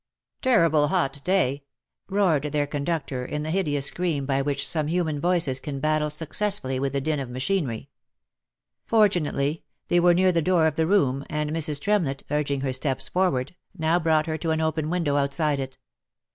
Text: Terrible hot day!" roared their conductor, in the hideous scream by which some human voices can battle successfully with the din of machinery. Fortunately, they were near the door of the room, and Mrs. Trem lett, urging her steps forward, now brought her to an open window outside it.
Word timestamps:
Terrible 0.41 0.87
hot 0.87 1.23
day!" 1.23 1.63
roared 2.09 2.41
their 2.45 2.65
conductor, 2.65 3.23
in 3.23 3.43
the 3.43 3.51
hideous 3.51 3.85
scream 3.85 4.25
by 4.25 4.41
which 4.41 4.67
some 4.67 4.87
human 4.87 5.19
voices 5.21 5.59
can 5.59 5.79
battle 5.79 6.09
successfully 6.09 6.79
with 6.79 6.93
the 6.93 7.01
din 7.01 7.19
of 7.19 7.29
machinery. 7.29 7.87
Fortunately, 8.83 9.63
they 9.89 9.99
were 9.99 10.15
near 10.15 10.31
the 10.31 10.41
door 10.41 10.65
of 10.65 10.75
the 10.75 10.87
room, 10.87 11.23
and 11.29 11.51
Mrs. 11.51 11.79
Trem 11.79 12.03
lett, 12.05 12.23
urging 12.31 12.61
her 12.61 12.73
steps 12.73 13.09
forward, 13.09 13.55
now 13.77 13.99
brought 13.99 14.25
her 14.25 14.39
to 14.39 14.49
an 14.49 14.59
open 14.59 14.89
window 14.89 15.17
outside 15.17 15.59
it. 15.59 15.77